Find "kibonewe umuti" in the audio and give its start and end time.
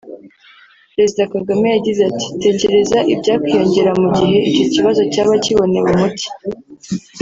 5.43-6.27